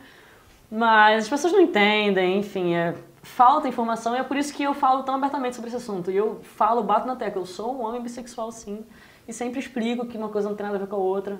[0.70, 4.74] Mas as pessoas não entendem, enfim, é falta informação e é por isso que eu
[4.74, 6.10] falo tão abertamente sobre esse assunto.
[6.10, 8.84] E eu falo, bato na tecla, eu sou um homem bissexual sim,
[9.26, 11.38] e sempre explico que uma coisa não tem nada a ver com a outra.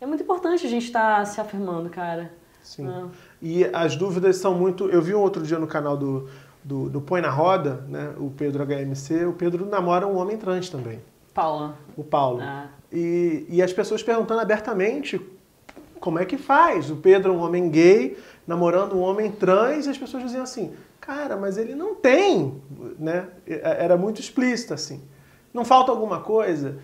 [0.00, 2.32] É muito importante a gente estar tá se afirmando, cara.
[2.62, 2.88] Sim.
[2.88, 3.04] É.
[3.42, 4.88] E as dúvidas são muito.
[4.88, 6.28] Eu vi um outro dia no canal do,
[6.62, 8.14] do, do Põe na Roda, né?
[8.18, 11.00] O Pedro HMC, o Pedro namora um homem trans também.
[11.34, 11.74] Paulo.
[11.96, 12.40] O Paulo.
[12.42, 12.68] Ah.
[12.92, 15.20] E, e as pessoas perguntando abertamente
[16.00, 16.90] como é que faz.
[16.90, 20.74] O Pedro, um homem gay, namorando um homem trans, e as pessoas diziam assim:
[21.08, 22.60] Cara, mas ele não tem,
[22.98, 23.28] né?
[23.46, 25.00] Era muito explícito assim.
[25.54, 26.78] Não falta alguma coisa?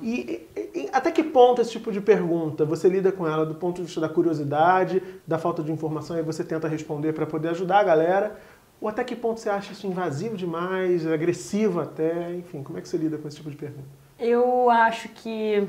[0.00, 3.76] E, e, até que ponto esse tipo de pergunta você lida com ela do ponto
[3.76, 7.80] de vista da curiosidade, da falta de informação e você tenta responder para poder ajudar
[7.80, 8.40] a galera?
[8.80, 12.34] Ou até que ponto você acha isso invasivo demais, agressivo até?
[12.34, 13.88] Enfim, como é que você lida com esse tipo de pergunta?
[14.18, 15.68] Eu acho que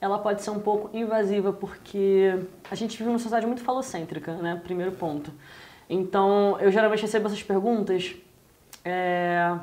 [0.00, 4.58] ela pode ser um pouco invasiva porque a gente vive numa sociedade muito falocêntrica, né?
[4.64, 5.30] Primeiro ponto.
[5.88, 8.14] Então, eu geralmente recebo essas perguntas.
[8.84, 9.54] É...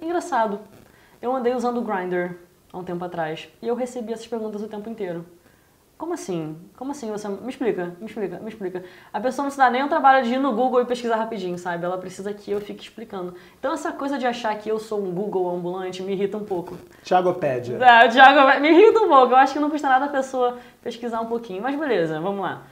[0.00, 0.60] Engraçado.
[1.20, 2.36] Eu andei usando o Grindr
[2.72, 5.26] há um tempo atrás e eu recebi essas perguntas o tempo inteiro.
[5.98, 6.56] Como assim?
[6.76, 7.26] Como assim você.
[7.26, 8.84] Me explica, me explica, me explica.
[9.12, 11.58] A pessoa não se dá nem o trabalho de ir no Google e pesquisar rapidinho,
[11.58, 11.84] sabe?
[11.84, 13.34] Ela precisa que eu fique explicando.
[13.58, 16.78] Então, essa coisa de achar que eu sou um Google ambulante me irrita um pouco.
[17.02, 17.78] Tiagopédia.
[17.78, 19.32] É, o Tiago me irrita um pouco.
[19.32, 21.60] Eu acho que não custa nada a pessoa pesquisar um pouquinho.
[21.60, 22.62] Mas beleza, vamos lá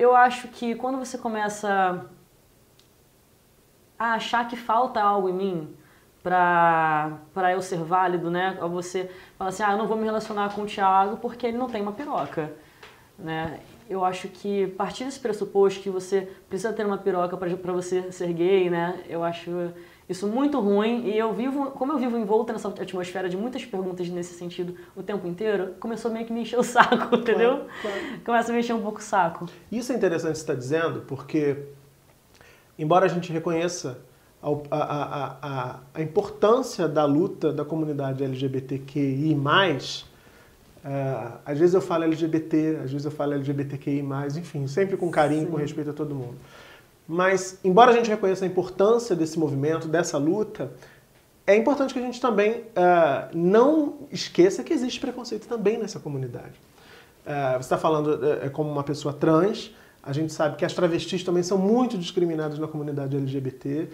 [0.00, 2.06] eu acho que quando você começa
[3.98, 5.76] a achar que falta algo em mim
[6.22, 8.56] para eu ser válido, né?
[8.70, 11.68] Você fala assim, ah, eu não vou me relacionar com o Thiago porque ele não
[11.68, 12.50] tem uma piroca,
[13.18, 13.60] né?
[13.90, 18.32] Eu acho que partir desse pressuposto que você precisa ter uma piroca para você ser
[18.32, 19.02] gay, né?
[19.06, 19.70] Eu acho
[20.10, 24.08] isso muito ruim e eu vivo, como eu vivo envolta nessa atmosfera de muitas perguntas
[24.08, 27.58] nesse sentido o tempo inteiro, começou meio que me encher o saco, entendeu?
[27.58, 28.20] Claro, claro.
[28.24, 29.46] Começa a me encher um pouco o saco.
[29.70, 31.58] Isso é interessante você estar dizendo, porque
[32.76, 34.00] embora a gente reconheça
[34.42, 39.36] a, a, a, a importância da luta da comunidade LGBTQI+,
[40.84, 44.02] é, às vezes eu falo LGBT, às vezes eu falo LGBTQI+,
[44.36, 45.50] enfim, sempre com carinho, Sim.
[45.52, 46.34] com respeito a todo mundo.
[47.12, 50.70] Mas, embora a gente reconheça a importância desse movimento, dessa luta,
[51.44, 56.60] é importante que a gente também uh, não esqueça que existe preconceito também nessa comunidade.
[57.26, 61.24] Uh, você está falando uh, como uma pessoa trans, a gente sabe que as travestis
[61.24, 63.88] também são muito discriminadas na comunidade LGBT.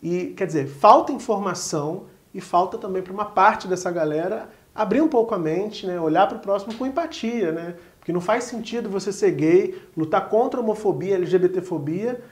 [0.00, 5.08] E, quer dizer, falta informação e falta também para uma parte dessa galera abrir um
[5.08, 6.00] pouco a mente, né?
[6.00, 7.74] olhar para o próximo com empatia, né?
[7.98, 12.22] Porque não faz sentido você ser gay, lutar contra a homofobia, LGBTfobia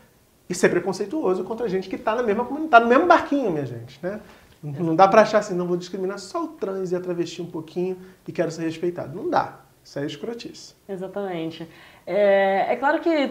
[0.49, 3.67] e ser preconceituoso contra gente que está na mesma comunidade, tá no mesmo barquinho, minha
[3.67, 4.21] gente, né?
[4.63, 7.47] Não dá para achar assim, não vou discriminar só o trans e a travesti um
[7.47, 9.17] pouquinho e quero ser respeitado.
[9.17, 9.61] Não dá.
[9.85, 10.75] Isso é escrotice.
[10.89, 11.69] Exatamente.
[12.05, 13.31] É, é claro que,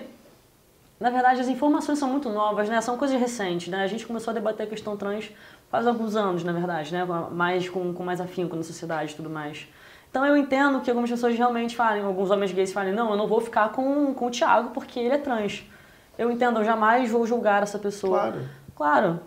[0.99, 2.80] na verdade, as informações são muito novas, né?
[2.80, 3.84] São coisas recentes, né?
[3.84, 5.30] A gente começou a debater a questão trans
[5.69, 7.06] faz alguns anos, na verdade, né?
[7.32, 9.67] Mais com, com mais afinco na sociedade e tudo mais.
[10.10, 13.27] Então eu entendo que algumas pessoas realmente falem, alguns homens gays falem, não, eu não
[13.27, 15.63] vou ficar com, com o Thiago porque ele é trans.
[16.17, 18.19] Eu entendo, eu jamais vou julgar essa pessoa.
[18.19, 18.49] Claro.
[18.75, 19.19] Claro,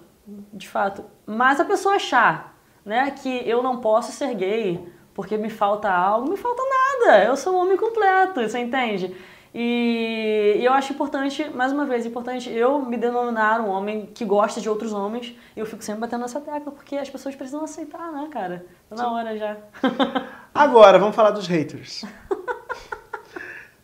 [0.53, 1.05] de fato.
[1.27, 6.31] Mas a pessoa achar né, que eu não posso ser gay porque me falta algo,
[6.31, 7.25] me falta nada.
[7.25, 9.15] Eu sou um homem completo, você entende?
[9.53, 14.61] E, eu acho importante, mais uma vez, importante eu me denominar um homem que gosta
[14.61, 15.37] de outros homens.
[15.57, 18.65] E eu fico sempre batendo nessa tecla, porque as pessoas precisam aceitar, né, cara?
[18.89, 19.57] Tá na hora já.
[20.55, 22.05] Agora, vamos falar dos haters.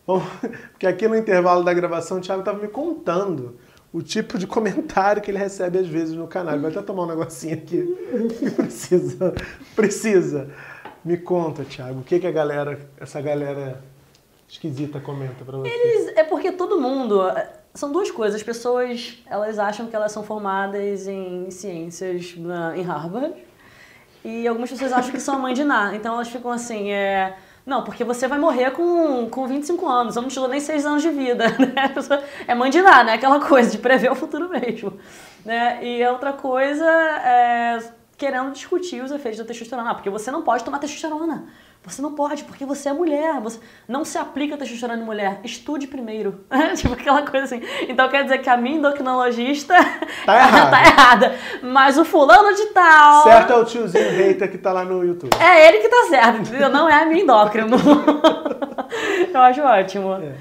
[0.72, 3.58] Porque aqui no intervalo da gravação o Thiago estava me contando
[3.92, 6.54] o tipo de comentário que ele recebe às vezes no canal.
[6.54, 7.82] Ele vai até tomar um negocinho aqui.
[8.56, 9.34] precisa,
[9.74, 10.50] precisa.
[11.04, 13.82] Me conta, Thiago, o que, que a galera, essa galera
[14.48, 15.68] esquisita comenta pra você?
[15.68, 17.22] Eles, é porque todo mundo.
[17.74, 18.36] São duas coisas.
[18.36, 23.34] As pessoas elas acham que elas são formadas em ciências na, em Harvard.
[24.24, 25.94] E algumas pessoas acham que são mãe de Ná.
[25.94, 27.36] Então elas ficam assim, é
[27.66, 30.87] não, porque você vai morrer com, com 25 anos, eu não te dou nem 6
[30.87, 31.92] anos de vida, né?
[32.46, 33.14] É nada, né?
[33.14, 34.96] Aquela coisa de prever o futuro mesmo.
[35.44, 35.85] Né?
[35.85, 37.79] E outra coisa é
[38.16, 39.94] querendo discutir os efeitos da testosterona.
[39.94, 41.46] Porque você não pode tomar testosterona.
[41.87, 43.40] Você não pode, porque você é mulher.
[43.40, 45.40] Você não se aplica testosterona em mulher.
[45.44, 46.44] Estude primeiro.
[46.77, 47.62] tipo aquela coisa assim.
[47.88, 49.75] Então quer dizer que a minha endocrinologista
[50.27, 50.70] tá errada.
[50.70, 51.38] tá errada.
[51.62, 53.22] Mas o fulano de tal.
[53.22, 55.31] Certo é o tiozinho hater que tá lá no YouTube.
[55.40, 56.68] É ele que tá certo, entendeu?
[56.70, 57.77] Não é a minha endócrino.
[59.33, 60.14] Eu acho ótimo.
[60.14, 60.35] É.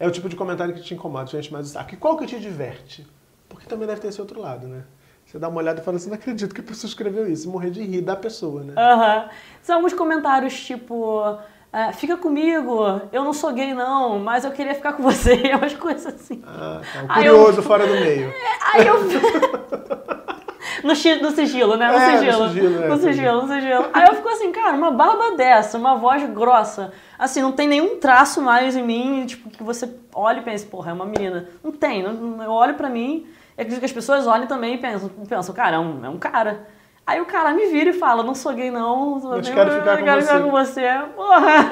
[0.00, 0.06] é.
[0.06, 3.06] o tipo de comentário que te incomoda, gente, mas aqui qual que te diverte?
[3.48, 4.82] Porque também deve ter esse outro lado, né?
[5.30, 7.48] Você dá uma olhada e fala assim, não acredito que a pessoa escreveu isso.
[7.48, 8.72] Morrer de rir da pessoa, né?
[8.76, 9.16] Aham.
[9.16, 9.28] Uhum.
[9.62, 11.38] São alguns comentários tipo...
[11.72, 15.72] É, fica comigo, eu não sou gay não, mas eu queria ficar com você, umas
[15.74, 16.42] coisas assim.
[16.44, 17.14] Ah, tá.
[17.14, 18.28] Curioso eu, fora do meio.
[18.28, 18.96] É, aí eu...
[20.82, 20.88] no,
[21.22, 21.92] no sigilo, né?
[21.92, 22.42] No é, sigilo.
[22.42, 23.86] No sigilo, é, no sigilo, no sigilo.
[23.92, 28.00] Aí eu fico assim, cara, uma barba dessa, uma voz grossa, assim, não tem nenhum
[28.00, 31.48] traço mais em mim, tipo, que você olha e pensa, porra, é uma menina.
[31.62, 33.28] Não tem, não, eu olho pra mim
[33.60, 36.18] eu acredito que as pessoas olhem também e pensam, pensam cara, é um, é um
[36.18, 36.66] cara.
[37.06, 39.98] Aí o cara me vira e fala, não sou gay não, mas tenho, quero ficar,
[39.98, 40.26] com, quero você.
[40.26, 40.88] ficar com você.
[41.14, 41.68] Porra.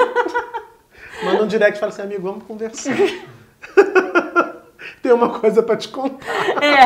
[1.24, 2.92] Manda um direct e fala assim, amigo, vamos conversar.
[5.02, 6.26] Tem uma coisa para te contar.
[6.62, 6.84] É.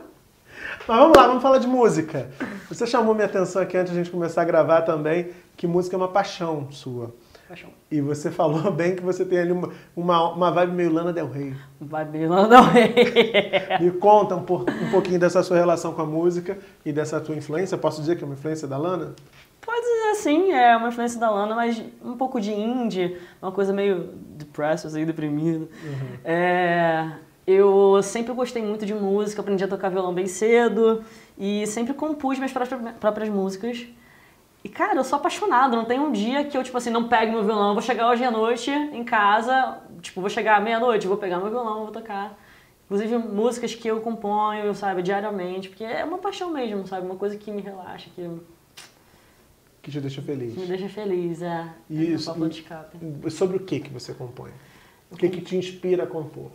[0.88, 2.30] Mas vamos lá, vamos falar de música.
[2.70, 5.94] Você chamou minha atenção aqui antes de a gente começar a gravar também, que música
[5.94, 7.14] é uma paixão sua.
[7.46, 7.68] Paixão.
[7.94, 11.30] E você falou bem que você tem ali uma, uma, uma vibe meio Lana Del
[11.30, 11.54] Rey.
[11.80, 12.92] Vibe meio Lana Del Rey.
[13.80, 17.36] Me conta um, por, um pouquinho dessa sua relação com a música e dessa tua
[17.36, 17.78] influência.
[17.78, 19.14] Posso dizer que é uma influência da Lana?
[19.64, 23.72] Pode dizer assim, é uma influência da Lana, mas um pouco de indie, uma coisa
[23.72, 25.68] meio depressed, assim, deprimido.
[25.84, 26.18] Uhum.
[26.24, 27.12] É,
[27.46, 31.04] eu sempre gostei muito de música, aprendi a tocar violão bem cedo
[31.38, 32.52] e sempre compus minhas
[32.98, 33.86] próprias músicas.
[34.64, 35.76] E, cara, eu sou apaixonado.
[35.76, 37.68] Não tem um dia que eu, tipo assim, não pegue meu violão.
[37.68, 41.38] Eu vou chegar hoje à noite em casa, tipo, vou chegar à meia-noite, vou pegar
[41.38, 42.38] meu violão, vou tocar.
[42.86, 45.68] Inclusive, músicas que eu componho, sabe, diariamente.
[45.68, 47.04] Porque é uma paixão mesmo, sabe?
[47.04, 48.28] Uma coisa que me relaxa, que...
[49.82, 50.56] Que te deixa feliz.
[50.56, 51.68] Me deixa feliz, é.
[51.90, 52.30] Isso.
[52.30, 53.30] É de escape.
[53.30, 54.50] Sobre o que que você compõe?
[55.10, 56.50] O que que te inspira a compor?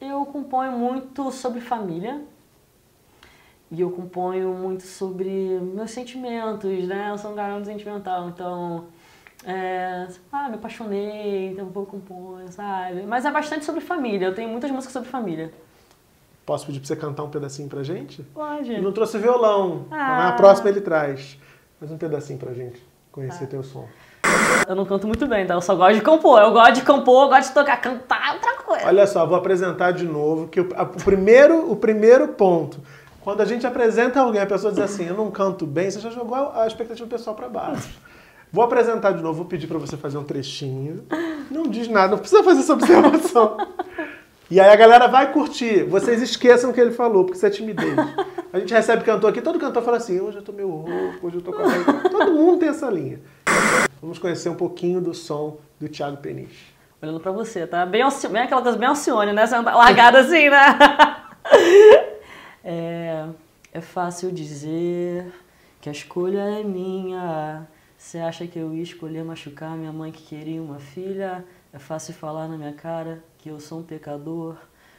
[0.00, 2.22] Eu componho muito sobre família
[3.70, 7.08] e eu componho muito sobre meus sentimentos, né?
[7.10, 8.84] Eu sou um garoto sentimental, então.
[9.46, 13.02] É, ah, me apaixonei, então vou compor, sabe?
[13.06, 15.50] Mas é bastante sobre família, eu tenho muitas músicas sobre família.
[16.44, 18.22] Posso pedir pra você cantar um pedacinho pra gente?
[18.34, 18.70] Pode.
[18.72, 19.86] Ele não trouxe violão.
[19.90, 20.24] Ah.
[20.24, 21.38] Na próxima ele traz.
[21.80, 23.50] Mais um pedacinho pra gente conhecer Tá.
[23.52, 23.86] teu som.
[24.68, 25.54] Eu não canto muito bem, tá?
[25.54, 26.40] Eu só gosto de compor.
[26.40, 27.76] Eu gosto de compor, eu gosto de tocar.
[27.80, 28.86] Cantar é outra coisa.
[28.86, 32.80] Olha só, vou apresentar de novo que o, a- o primeiro, o primeiro ponto.
[33.30, 36.10] Quando a gente apresenta alguém, a pessoa diz assim, eu não canto bem, você já
[36.10, 37.88] jogou a expectativa do pessoal pra baixo.
[38.52, 41.04] Vou apresentar de novo, vou pedir pra você fazer um trechinho.
[41.48, 43.56] Não diz nada, não precisa fazer essa observação.
[44.50, 45.84] E aí a galera vai curtir.
[45.84, 47.94] Vocês esqueçam o que ele falou, porque isso é timidez.
[48.52, 51.36] A gente recebe cantor aqui, todo cantor fala assim, hoje eu tô meio rouco, hoje
[51.36, 52.10] eu tô com a...
[52.10, 53.20] Todo mundo tem essa linha.
[54.02, 56.74] Vamos conhecer um pouquinho do som do Thiago Peniche.
[57.00, 57.86] Olhando pra você, tá?
[57.86, 59.44] Bem, bem aquela coisa bem Alcione, né?
[59.46, 60.76] Largada assim, né?
[62.62, 63.28] É,
[63.72, 65.32] é fácil dizer
[65.80, 67.66] que a escolha é minha.
[67.96, 71.44] Você acha que eu ia escolher machucar minha mãe que queria uma filha?
[71.72, 74.56] É fácil falar na minha cara que eu sou um pecador.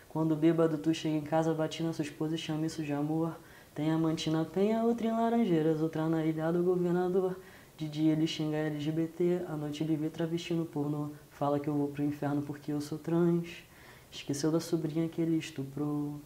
[0.10, 3.38] Quando bêbado tu chega em casa, bate na sua esposa e chama isso de amor.
[3.74, 7.38] Tem amante na penha, outra em Laranjeiras, outra na ilha do governador.
[7.78, 11.10] De dia ele xinga LGBT, à noite ele vê travesti no pornô.
[11.30, 13.64] Fala que eu vou pro inferno porque eu sou trans.
[14.12, 16.20] Esqueceu da sobrinha que ele estuprou.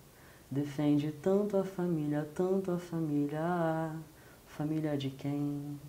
[0.49, 3.91] Defende tanto a família, tanto a família.
[4.47, 5.79] Família de quem?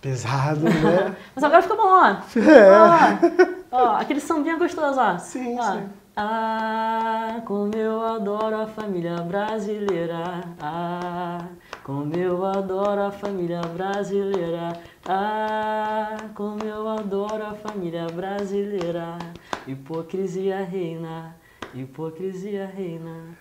[0.00, 1.16] Pesado, né?
[1.34, 2.08] Mas agora fica bom, ó.
[2.38, 3.58] É.
[3.72, 5.18] Ó, ó, aquele sambinha gostoso, ó.
[5.18, 5.72] Sim, Ó.
[5.72, 5.88] sim.
[6.16, 10.42] Ah, como eu adoro a família brasileira.
[10.60, 11.38] Ah,
[11.82, 14.78] como eu adoro a família brasileira.
[15.08, 19.18] Ah, como eu adoro a família brasileira.
[19.66, 21.34] Hipocrisia reina,
[21.74, 23.36] hipocrisia reina.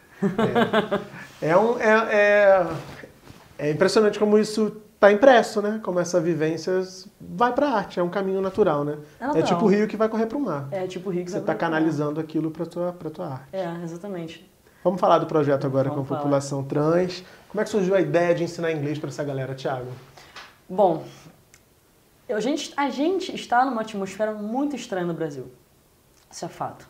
[1.42, 2.68] É, um, é, é,
[3.58, 5.82] é impressionante como isso está impresso, né?
[5.84, 6.82] Como essa vivência
[7.20, 8.98] vai para arte, é um caminho natural, né?
[9.20, 9.48] É natural.
[9.48, 10.68] tipo o rio que vai correr para o mar.
[10.72, 11.34] É tipo Higgs.
[11.34, 13.50] Você está canalizando aquilo para tua, pra tua arte.
[13.52, 14.50] É, exatamente.
[14.84, 16.22] Vamos falar do projeto agora Vamos com a falar.
[16.22, 17.24] população trans.
[17.50, 19.92] Como é que surgiu a ideia de ensinar inglês para essa galera, Thiago?
[20.70, 21.04] Bom,
[22.30, 25.52] a gente, a gente está numa atmosfera muito estranha no Brasil.
[26.32, 26.88] Isso é fato.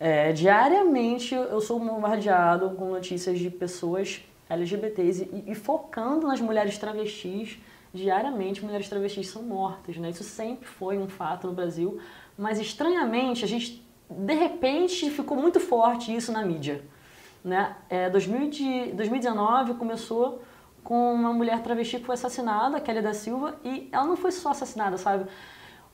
[0.00, 6.78] É, diariamente eu sou bombardeado com notícias de pessoas LGBTs e, e focando nas mulheres
[6.78, 7.58] travestis.
[7.92, 10.10] Diariamente, mulheres travestis são mortas, né?
[10.10, 11.98] Isso sempre foi um fato no Brasil,
[12.36, 16.82] mas estranhamente a gente, de repente, ficou muito forte isso na mídia.
[17.42, 17.74] Né?
[17.88, 20.42] É, 2000 de- 2019 começou
[20.84, 24.50] com uma mulher travesti que foi assassinada, Kelly da Silva, e ela não foi só
[24.50, 25.26] assassinada, sabe?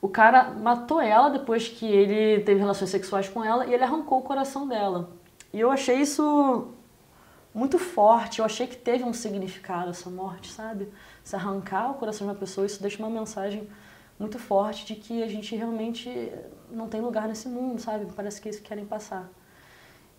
[0.01, 4.19] O cara matou ela depois que ele teve relações sexuais com ela e ele arrancou
[4.19, 5.09] o coração dela.
[5.53, 6.73] E eu achei isso
[7.53, 10.89] muito forte, eu achei que teve um significado essa morte, sabe?
[11.23, 13.67] Se arrancar o coração de uma pessoa, isso deixa uma mensagem
[14.19, 16.31] muito forte de que a gente realmente
[16.69, 18.07] não tem lugar nesse mundo, sabe?
[18.13, 19.29] Parece que é isso que querem passar.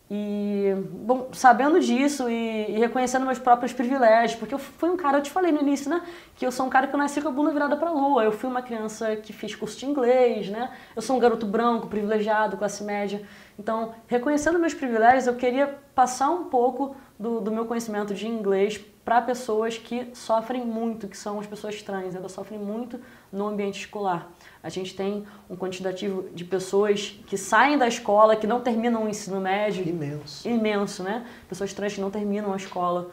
[0.09, 5.19] E, bom, sabendo disso e, e reconhecendo meus próprios privilégios, porque eu fui um cara,
[5.19, 6.01] eu te falei no início, né?
[6.37, 8.23] Que eu sou um cara que eu nasci com a bunda virada pra lua.
[8.23, 10.71] Eu fui uma criança que fiz curso de inglês, né?
[10.95, 13.23] Eu sou um garoto branco, privilegiado, classe média.
[13.59, 18.81] Então, reconhecendo meus privilégios, eu queria passar um pouco do, do meu conhecimento de inglês
[19.07, 22.17] para pessoas que sofrem muito, que são as pessoas trans.
[22.17, 22.99] Elas sofrem muito
[23.31, 24.29] no ambiente escolar.
[24.61, 29.09] A gente tem um quantitativo de pessoas que saem da escola, que não terminam o
[29.09, 30.49] ensino médio, Imenso.
[30.49, 31.25] imenso, né?
[31.49, 33.13] Pessoas trans que não terminam a escola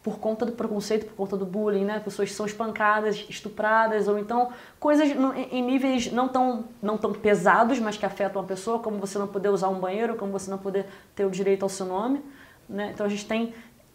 [0.00, 1.98] por conta do preconceito, por conta do bullying, né?
[1.98, 5.08] Pessoas que são espancadas, estupradas, ou então coisas
[5.50, 9.26] em níveis não tão, não tão pesados, mas que afetam a pessoa, como você não
[9.26, 12.22] poder usar um banheiro, como você não poder ter o direito ao seu nome,
[12.68, 12.92] né?
[12.94, 13.52] Então a gente tem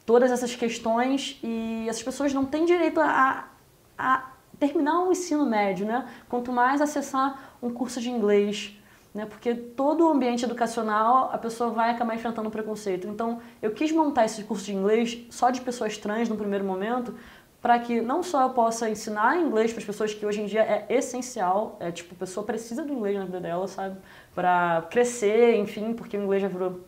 [0.08, 3.50] todas essas questões e essas pessoas não têm direito a,
[3.98, 6.08] a terminar o ensino médio, né?
[6.30, 8.74] Quanto mais acessar um curso de inglês,
[9.14, 9.26] né?
[9.26, 13.06] Porque todo o ambiente educacional a pessoa vai acabar enfrentando preconceito.
[13.06, 17.14] Então, eu quis montar esse curso de inglês só de pessoas trans no primeiro momento,
[17.62, 20.62] para que não só eu possa ensinar inglês para as pessoas que hoje em dia
[20.62, 23.98] é essencial, é tipo, a pessoa precisa do inglês na vida dela, sabe?
[24.34, 26.80] Para crescer, enfim, porque o inglês já virou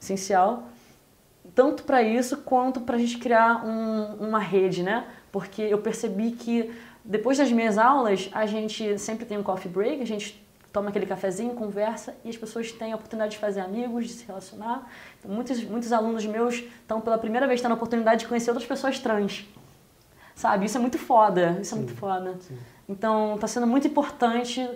[0.00, 0.64] essencial
[1.54, 5.06] tanto para isso quanto para a gente criar um- uma rede, né?
[5.32, 6.70] Porque eu percebi que
[7.04, 11.06] depois das minhas aulas a gente sempre tem um coffee break, a gente toma aquele
[11.06, 14.88] cafezinho, conversa e as pessoas têm a oportunidade de fazer amigos, de se relacionar.
[15.18, 18.68] Então, muitos, muitos alunos meus estão pela primeira vez tendo a oportunidade de conhecer outras
[18.68, 19.44] pessoas trans.
[20.34, 20.66] Sabe?
[20.66, 21.58] Isso é muito foda.
[21.60, 22.38] Isso é muito foda.
[22.88, 24.68] Então, tá sendo muito importante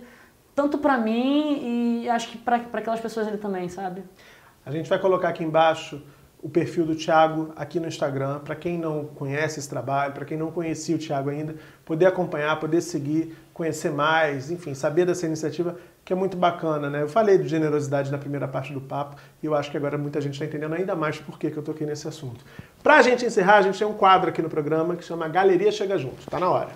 [0.54, 4.04] tanto para mim e acho que para aquelas pessoas ali também, sabe?
[4.64, 6.02] A gente vai colocar aqui embaixo
[6.44, 10.36] o perfil do Thiago aqui no Instagram, para quem não conhece esse trabalho, para quem
[10.36, 11.54] não conhecia o Thiago ainda,
[11.86, 17.00] poder acompanhar, poder seguir, conhecer mais, enfim, saber dessa iniciativa que é muito bacana, né?
[17.00, 20.20] Eu falei de generosidade na primeira parte do papo e eu acho que agora muita
[20.20, 22.44] gente está entendendo ainda mais por que eu toquei nesse assunto.
[22.82, 25.96] Pra gente encerrar, a gente tem um quadro aqui no programa que chama Galeria Chega
[25.96, 26.26] Junto.
[26.28, 26.68] Tá na hora.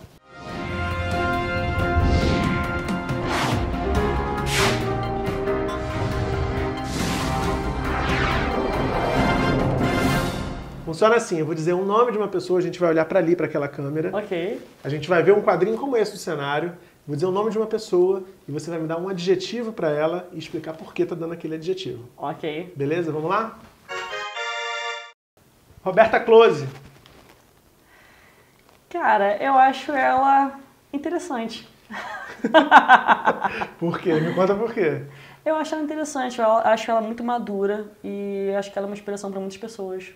[10.88, 13.18] Funciona assim, eu vou dizer o nome de uma pessoa, a gente vai olhar para
[13.18, 14.11] ali, para aquela câmera.
[14.16, 14.59] Ok.
[14.83, 16.72] A gente vai ver um quadrinho como esse do cenário,
[17.07, 19.90] vou dizer o nome de uma pessoa e você vai me dar um adjetivo para
[19.90, 22.09] ela e explicar por que tá dando aquele adjetivo.
[22.16, 22.72] Ok.
[22.74, 23.12] Beleza?
[23.12, 23.59] Vamos lá?
[25.85, 26.66] Roberta Close.
[28.88, 30.59] Cara, eu acho ela
[30.90, 31.68] interessante.
[33.79, 34.14] por quê?
[34.14, 35.03] Me conta por quê.
[35.44, 38.96] Eu acho ela interessante, eu acho ela muito madura e acho que ela é uma
[38.96, 40.14] inspiração para muitas pessoas.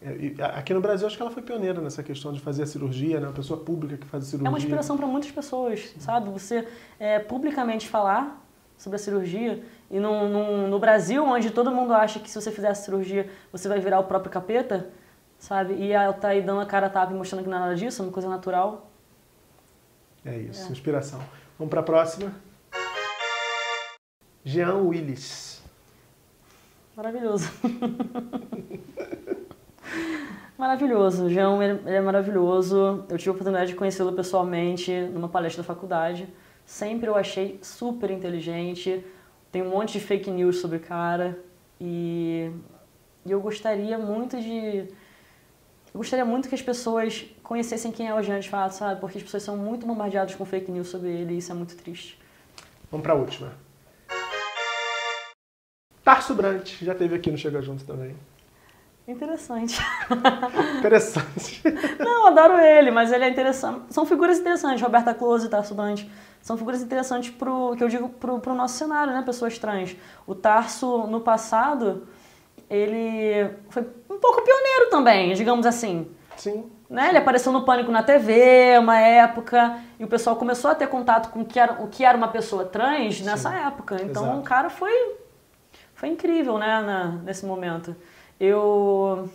[0.00, 3.18] É, aqui no Brasil, acho que ela foi pioneira nessa questão de fazer a cirurgia,
[3.18, 3.26] né?
[3.26, 4.48] Uma pessoa pública que faz a cirurgia.
[4.48, 6.30] É uma inspiração para muitas pessoas, sabe?
[6.30, 6.66] Você
[7.00, 8.44] é, publicamente falar
[8.76, 12.52] sobre a cirurgia e no, no, no, Brasil, onde todo mundo acha que se você
[12.52, 14.88] fizer a cirurgia você vai virar o próprio capeta,
[15.36, 15.74] sabe?
[15.74, 17.74] E ela tá aí dando a cara a tapa e mostrando que não é nada
[17.74, 18.88] disso, é uma coisa natural.
[20.24, 20.72] É isso, é.
[20.72, 21.20] inspiração.
[21.58, 22.32] Vamos para a próxima.
[24.44, 25.60] Jean Willis.
[26.96, 27.50] Maravilhoso.
[30.58, 33.04] Maravilhoso, o João ele é maravilhoso.
[33.08, 36.28] Eu tive a oportunidade de conhecê-lo pessoalmente numa palestra da faculdade.
[36.66, 39.04] Sempre eu achei super inteligente.
[39.52, 41.38] Tem um monte de fake news sobre o cara
[41.80, 42.50] e,
[43.24, 44.88] e eu gostaria muito de
[45.94, 49.00] eu gostaria muito que as pessoas conhecessem quem é o Jean de fato, sabe?
[49.00, 51.76] Porque as pessoas são muito bombardeadas com fake news sobre ele e isso é muito
[51.76, 52.18] triste.
[52.90, 53.52] Vamos para a última.
[56.04, 58.14] Tarso Brant, já teve aqui no Chega Junto também.
[59.08, 59.80] Interessante.
[60.78, 61.62] Interessante.
[61.98, 63.86] Não, adoro ele, mas ele é interessante.
[63.88, 66.10] São figuras interessantes, Roberta Close Tarso Dante.
[66.42, 69.22] São figuras interessantes pro, que eu digo pro, pro nosso cenário, né?
[69.22, 69.96] Pessoas trans.
[70.26, 72.06] O Tarso, no passado,
[72.68, 76.06] ele foi um pouco pioneiro também, digamos assim.
[76.36, 76.70] Sim.
[76.88, 77.08] Né?
[77.08, 81.30] Ele apareceu no Pânico na TV, uma época, e o pessoal começou a ter contato
[81.30, 83.56] com o que era, o que era uma pessoa trans nessa Sim.
[83.66, 83.96] época.
[84.02, 84.38] Então Exato.
[84.38, 85.16] o cara foi,
[85.94, 87.96] foi incrível, né, na, nesse momento.
[88.40, 89.28] Eu,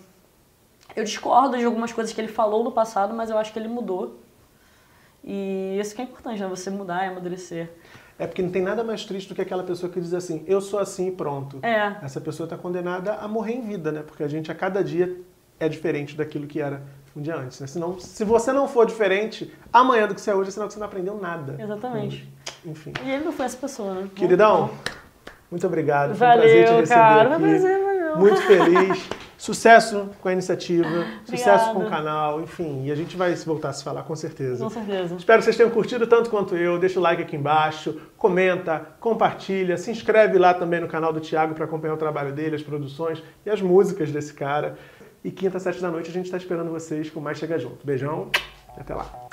[0.96, 3.68] eu discordo de algumas coisas que ele falou no passado, mas eu acho que ele
[3.68, 4.20] mudou.
[5.24, 6.48] E isso que é importante, né?
[6.48, 7.70] Você mudar e amadurecer.
[8.20, 10.62] É porque não tem nada mais triste do que aquela pessoa que diz assim, eu
[10.62, 11.60] sou assim e pronto.
[11.64, 11.96] É.
[12.02, 14.04] Essa pessoa está condenada a morrer em vida, né?
[14.06, 15.18] Porque a gente a cada dia
[15.60, 16.82] é diferente daquilo que era
[17.16, 17.60] um dia antes.
[17.60, 17.68] Né?
[17.68, 20.80] Senão, se você não for diferente amanhã do que você é hoje, é que você
[20.80, 21.56] não aprendeu nada.
[21.60, 22.30] Exatamente.
[22.66, 22.94] Enfim.
[23.04, 24.10] E ele não foi essa pessoa, né?
[24.16, 24.70] Queridão,
[25.50, 26.14] muito obrigado.
[26.14, 27.36] Valeu, foi um prazer te receber cara.
[27.36, 27.44] aqui.
[27.44, 27.83] Prazer,
[28.18, 29.10] muito feliz.
[29.38, 32.86] Sucesso com a iniciativa, sucesso com o canal, enfim.
[32.86, 34.64] E a gente vai voltar a se falar com certeza.
[34.64, 35.16] Com certeza.
[35.16, 36.80] Espero que vocês tenham curtido tanto quanto eu.
[36.80, 41.54] Deixa o like aqui embaixo, comenta, compartilha, se inscreve lá também no canal do Thiago
[41.54, 44.78] para acompanhar o trabalho dele, as produções e as músicas desse cara.
[45.22, 47.86] E quinta, sete da noite, a gente está esperando vocês com mais Chega Junto.
[47.86, 48.30] Beijão
[48.78, 49.33] e até lá.